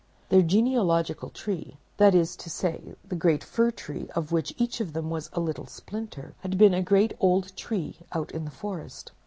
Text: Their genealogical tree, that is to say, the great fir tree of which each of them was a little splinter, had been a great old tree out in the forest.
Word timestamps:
Their 0.29 0.41
genealogical 0.41 1.29
tree, 1.29 1.77
that 1.97 2.15
is 2.15 2.35
to 2.37 2.49
say, 2.49 2.95
the 3.07 3.15
great 3.15 3.43
fir 3.43 3.69
tree 3.69 4.07
of 4.15 4.31
which 4.31 4.51
each 4.57 4.81
of 4.81 4.93
them 4.93 5.11
was 5.11 5.29
a 5.31 5.39
little 5.39 5.67
splinter, 5.67 6.33
had 6.39 6.57
been 6.57 6.73
a 6.73 6.81
great 6.81 7.13
old 7.19 7.55
tree 7.55 7.99
out 8.11 8.31
in 8.31 8.45
the 8.45 8.49
forest. 8.49 9.11